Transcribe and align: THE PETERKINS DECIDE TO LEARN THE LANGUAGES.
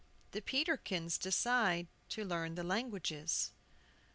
THE 0.31 0.41
PETERKINS 0.41 1.19
DECIDE 1.19 1.85
TO 2.09 2.25
LEARN 2.25 2.55
THE 2.55 2.63
LANGUAGES. 2.63 3.51